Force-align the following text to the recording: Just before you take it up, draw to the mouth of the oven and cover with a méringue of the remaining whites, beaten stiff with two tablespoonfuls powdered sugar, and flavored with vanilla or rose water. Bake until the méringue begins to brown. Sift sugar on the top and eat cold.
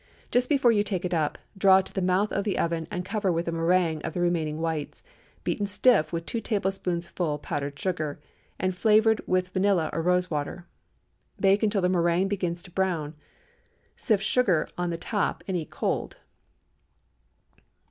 Just 0.31 0.49
before 0.49 0.71
you 0.71 0.83
take 0.83 1.05
it 1.05 1.13
up, 1.13 1.37
draw 1.55 1.81
to 1.81 1.93
the 1.93 2.01
mouth 2.01 2.31
of 2.31 2.43
the 2.43 2.57
oven 2.57 2.87
and 2.89 3.05
cover 3.05 3.31
with 3.31 3.47
a 3.47 3.51
méringue 3.51 4.01
of 4.01 4.15
the 4.15 4.19
remaining 4.19 4.59
whites, 4.59 5.03
beaten 5.43 5.67
stiff 5.67 6.11
with 6.11 6.25
two 6.25 6.41
tablespoonfuls 6.41 7.41
powdered 7.43 7.77
sugar, 7.77 8.19
and 8.59 8.75
flavored 8.75 9.21
with 9.27 9.49
vanilla 9.49 9.91
or 9.93 10.01
rose 10.01 10.31
water. 10.31 10.65
Bake 11.39 11.61
until 11.61 11.83
the 11.83 11.87
méringue 11.87 12.29
begins 12.29 12.63
to 12.63 12.71
brown. 12.71 13.13
Sift 13.95 14.23
sugar 14.23 14.67
on 14.75 14.89
the 14.89 14.97
top 14.97 15.43
and 15.47 15.55
eat 15.55 15.69
cold. 15.69 16.17